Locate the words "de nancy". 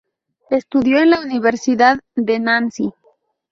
2.15-2.91